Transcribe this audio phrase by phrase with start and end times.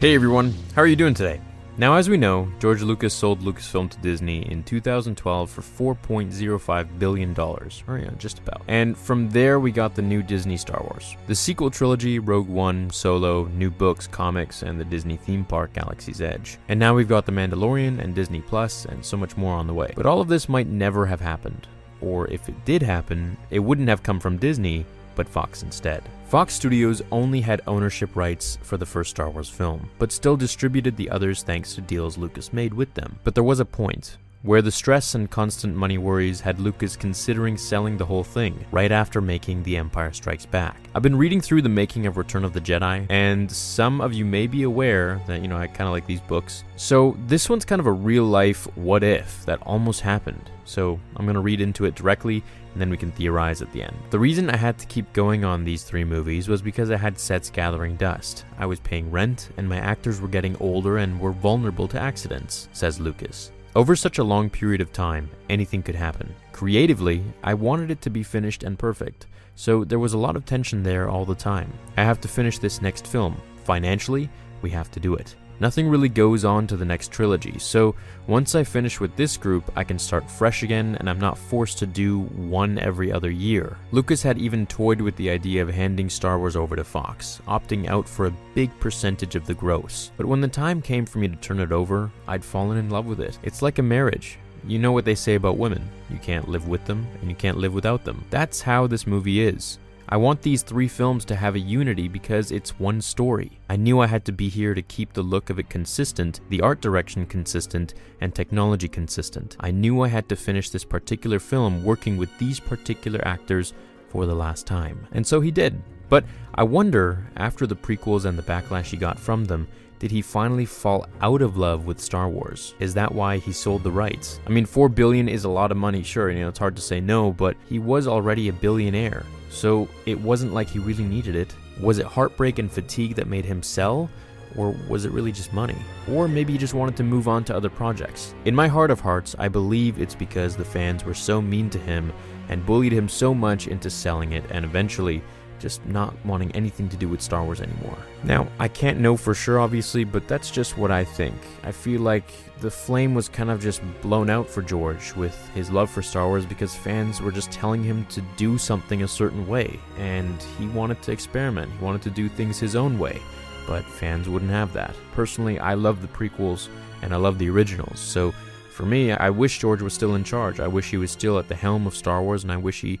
[0.00, 1.40] Hey everyone, how are you doing today?
[1.76, 7.40] Now, as we know, George Lucas sold Lucasfilm to Disney in 2012 for $4.05 billion,
[7.40, 8.62] or yeah, just about.
[8.68, 11.16] And from there, we got the new Disney Star Wars.
[11.26, 16.20] The sequel trilogy, Rogue One, Solo, new books, comics, and the Disney theme park, Galaxy's
[16.20, 16.58] Edge.
[16.68, 19.74] And now we've got The Mandalorian and Disney Plus, and so much more on the
[19.74, 19.92] way.
[19.96, 21.66] But all of this might never have happened.
[22.00, 24.86] Or if it did happen, it wouldn't have come from Disney,
[25.18, 26.02] but Fox instead.
[26.28, 30.96] Fox Studios only had ownership rights for the first Star Wars film, but still distributed
[30.96, 33.18] the others thanks to deals Lucas made with them.
[33.24, 37.56] But there was a point where the stress and constant money worries had Lucas considering
[37.56, 40.76] selling the whole thing right after making The Empire Strikes Back.
[40.94, 44.24] I've been reading through the making of Return of the Jedi, and some of you
[44.24, 46.64] may be aware that, you know, I kind of like these books.
[46.76, 50.50] So this one's kind of a real life what if that almost happened.
[50.64, 53.82] So I'm going to read into it directly and then we can theorize at the
[53.82, 53.96] end.
[54.10, 57.18] The reason I had to keep going on these three movies was because I had
[57.18, 58.44] sets gathering dust.
[58.56, 62.68] I was paying rent, and my actors were getting older and were vulnerable to accidents,
[62.72, 63.50] says Lucas.
[63.78, 66.34] Over such a long period of time, anything could happen.
[66.50, 70.44] Creatively, I wanted it to be finished and perfect, so there was a lot of
[70.44, 71.72] tension there all the time.
[71.96, 73.40] I have to finish this next film.
[73.62, 74.28] Financially,
[74.62, 75.36] we have to do it.
[75.60, 77.94] Nothing really goes on to the next trilogy, so
[78.26, 81.78] once I finish with this group, I can start fresh again and I'm not forced
[81.78, 83.76] to do one every other year.
[83.90, 87.88] Lucas had even toyed with the idea of handing Star Wars over to Fox, opting
[87.88, 90.12] out for a big percentage of the gross.
[90.16, 93.06] But when the time came for me to turn it over, I'd fallen in love
[93.06, 93.38] with it.
[93.42, 94.38] It's like a marriage.
[94.66, 97.58] You know what they say about women you can't live with them, and you can't
[97.58, 98.24] live without them.
[98.30, 99.78] That's how this movie is.
[100.10, 103.60] I want these three films to have a unity because it's one story.
[103.68, 106.62] I knew I had to be here to keep the look of it consistent, the
[106.62, 107.92] art direction consistent,
[108.22, 109.58] and technology consistent.
[109.60, 113.74] I knew I had to finish this particular film working with these particular actors
[114.08, 115.06] for the last time.
[115.12, 115.82] And so he did.
[116.08, 120.22] But I wonder, after the prequels and the backlash he got from them, did he
[120.22, 122.74] finally fall out of love with Star Wars?
[122.78, 124.40] Is that why he sold the rights?
[124.46, 126.82] I mean, 4 billion is a lot of money, sure, you know, it's hard to
[126.82, 129.24] say no, but he was already a billionaire.
[129.50, 131.54] So it wasn't like he really needed it.
[131.80, 134.10] Was it heartbreak and fatigue that made him sell?
[134.56, 135.76] Or was it really just money?
[136.10, 138.34] Or maybe he just wanted to move on to other projects.
[138.44, 141.78] In my heart of hearts, I believe it's because the fans were so mean to
[141.78, 142.12] him
[142.48, 145.22] and bullied him so much into selling it and eventually
[145.58, 147.98] just not wanting anything to do with Star Wars anymore.
[148.24, 151.34] Now, I can't know for sure, obviously, but that's just what I think.
[151.64, 152.30] I feel like
[152.60, 156.26] the flame was kind of just blown out for George with his love for Star
[156.26, 160.66] Wars because fans were just telling him to do something a certain way, and he
[160.68, 161.70] wanted to experiment.
[161.78, 163.20] He wanted to do things his own way,
[163.66, 164.94] but fans wouldn't have that.
[165.12, 166.68] Personally, I love the prequels
[167.02, 168.32] and I love the originals, so
[168.78, 170.60] for me, I wish George was still in charge.
[170.60, 173.00] I wish he was still at the helm of Star Wars, and I wish he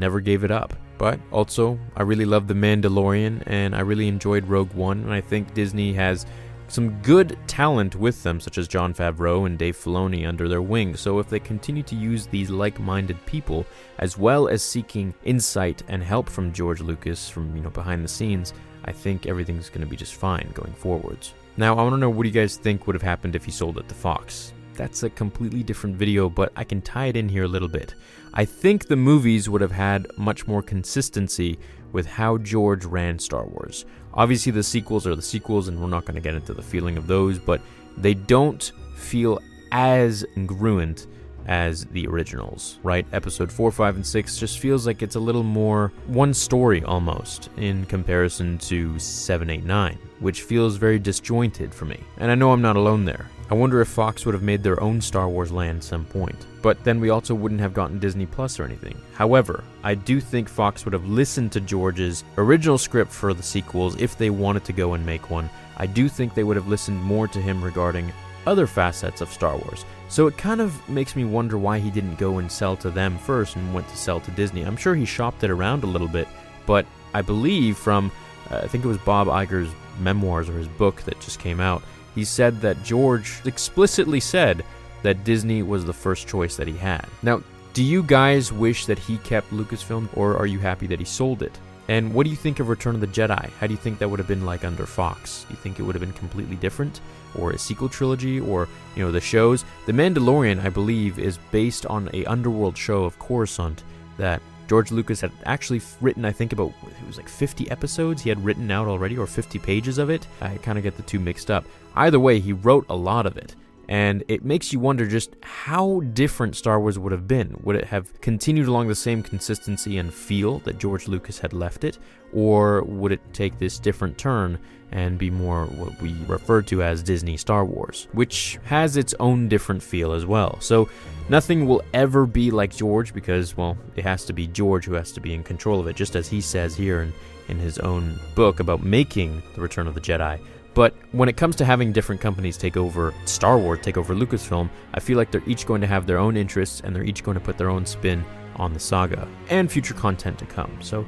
[0.00, 0.74] Never gave it up.
[0.98, 5.20] But also, I really love The Mandalorian and I really enjoyed Rogue One, and I
[5.20, 6.26] think Disney has
[6.68, 10.96] some good talent with them, such as Jon Favreau and Dave Filoni under their wing.
[10.96, 13.66] So if they continue to use these like-minded people,
[13.98, 18.08] as well as seeking insight and help from George Lucas from you know behind the
[18.08, 18.52] scenes,
[18.84, 21.34] I think everything's going to be just fine going forwards.
[21.56, 23.50] Now, I want to know what do you guys think would have happened if he
[23.50, 24.52] sold it to Fox?
[24.80, 27.94] That's a completely different video, but I can tie it in here a little bit.
[28.32, 31.58] I think the movies would have had much more consistency
[31.92, 33.84] with how George ran Star Wars.
[34.14, 36.96] Obviously, the sequels are the sequels, and we're not going to get into the feeling
[36.96, 37.60] of those, but
[37.98, 39.38] they don't feel
[39.70, 41.08] as congruent
[41.46, 43.06] as the originals, right?
[43.12, 47.50] Episode 4, 5, and 6 just feels like it's a little more one story almost
[47.58, 52.00] in comparison to 7, 8, 9, which feels very disjointed for me.
[52.16, 53.26] And I know I'm not alone there.
[53.50, 56.46] I wonder if Fox would have made their own Star Wars land at some point.
[56.62, 58.96] But then we also wouldn't have gotten Disney Plus or anything.
[59.14, 64.00] However, I do think Fox would have listened to George's original script for the sequels
[64.00, 65.50] if they wanted to go and make one.
[65.78, 68.12] I do think they would have listened more to him regarding
[68.46, 69.84] other facets of Star Wars.
[70.08, 73.18] So it kind of makes me wonder why he didn't go and sell to them
[73.18, 74.62] first and went to sell to Disney.
[74.62, 76.28] I'm sure he shopped it around a little bit,
[76.66, 78.12] but I believe from,
[78.50, 81.82] uh, I think it was Bob Iger's memoirs or his book that just came out,
[82.14, 84.64] he said that George explicitly said
[85.02, 87.06] that Disney was the first choice that he had.
[87.22, 87.42] Now,
[87.72, 91.42] do you guys wish that he kept Lucasfilm, or are you happy that he sold
[91.42, 91.58] it?
[91.88, 93.50] And what do you think of Return of the Jedi?
[93.58, 95.44] How do you think that would have been like under Fox?
[95.48, 97.00] Do you think it would have been completely different?
[97.36, 98.38] Or a sequel trilogy?
[98.38, 99.64] Or, you know, the shows?
[99.86, 103.82] The Mandalorian, I believe, is based on a underworld show of Coruscant
[104.18, 108.28] that George Lucas had actually written, I think, about it was like 50 episodes he
[108.28, 110.28] had written out already, or 50 pages of it.
[110.40, 111.64] I kind of get the two mixed up.
[111.96, 113.56] Either way, he wrote a lot of it.
[113.90, 117.56] And it makes you wonder just how different Star Wars would have been.
[117.64, 121.82] Would it have continued along the same consistency and feel that George Lucas had left
[121.82, 121.98] it?
[122.32, 124.60] Or would it take this different turn
[124.92, 129.48] and be more what we refer to as Disney Star Wars, which has its own
[129.48, 130.58] different feel as well.
[130.60, 130.88] So
[131.28, 135.12] nothing will ever be like George because, well, it has to be George who has
[135.12, 137.12] to be in control of it, just as he says here in,
[137.48, 140.40] in his own book about making The Return of the Jedi.
[140.74, 144.70] But when it comes to having different companies take over Star Wars, take over Lucasfilm,
[144.94, 147.36] I feel like they're each going to have their own interests and they're each going
[147.36, 148.24] to put their own spin
[148.56, 150.76] on the saga and future content to come.
[150.80, 151.06] So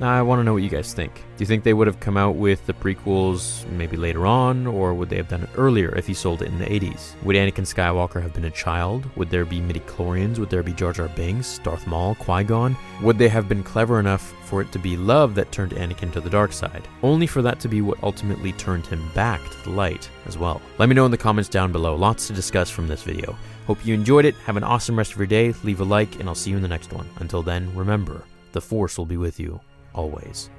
[0.00, 1.14] I want to know what you guys think.
[1.14, 4.94] Do you think they would have come out with the prequels maybe later on, or
[4.94, 7.14] would they have done it earlier if he sold it in the 80s?
[7.22, 9.04] Would Anakin Skywalker have been a child?
[9.16, 10.38] Would there be midi-chlorians?
[10.38, 12.76] Would there be Jar Jar Binks, Darth Maul, Qui-Gon?
[13.02, 16.20] Would they have been clever enough for it to be love that turned Anakin to
[16.20, 16.88] the dark side?
[17.02, 20.60] Only for that to be what ultimately turned him back to the light as well.
[20.78, 21.94] Let me know in the comments down below.
[21.94, 23.36] Lots to discuss from this video.
[23.66, 24.34] Hope you enjoyed it.
[24.46, 25.54] Have an awesome rest of your day.
[25.62, 27.08] Leave a like, and I'll see you in the next one.
[27.20, 29.60] Until then, remember, the Force will be with you
[29.94, 30.50] always.